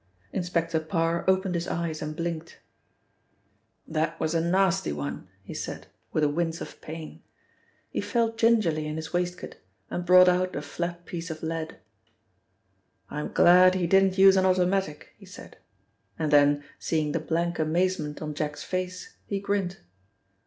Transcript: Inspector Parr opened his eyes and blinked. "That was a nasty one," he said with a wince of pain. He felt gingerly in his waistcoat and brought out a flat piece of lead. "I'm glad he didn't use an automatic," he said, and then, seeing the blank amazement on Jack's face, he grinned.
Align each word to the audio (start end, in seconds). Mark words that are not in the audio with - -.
Inspector 0.33 0.79
Parr 0.79 1.23
opened 1.27 1.53
his 1.53 1.67
eyes 1.67 2.01
and 2.01 2.15
blinked. 2.15 2.57
"That 3.87 4.19
was 4.19 4.33
a 4.33 4.41
nasty 4.41 4.91
one," 4.91 5.27
he 5.43 5.53
said 5.53 5.85
with 6.11 6.23
a 6.23 6.27
wince 6.27 6.59
of 6.59 6.81
pain. 6.81 7.21
He 7.91 8.01
felt 8.01 8.35
gingerly 8.39 8.87
in 8.87 8.95
his 8.95 9.13
waistcoat 9.13 9.57
and 9.91 10.03
brought 10.03 10.27
out 10.27 10.55
a 10.55 10.63
flat 10.63 11.05
piece 11.05 11.29
of 11.29 11.43
lead. 11.43 11.77
"I'm 13.11 13.31
glad 13.31 13.75
he 13.75 13.85
didn't 13.85 14.17
use 14.17 14.37
an 14.37 14.45
automatic," 14.47 15.13
he 15.19 15.27
said, 15.27 15.57
and 16.17 16.31
then, 16.31 16.63
seeing 16.79 17.11
the 17.11 17.19
blank 17.19 17.59
amazement 17.59 18.23
on 18.23 18.33
Jack's 18.33 18.63
face, 18.63 19.17
he 19.27 19.39
grinned. 19.39 19.77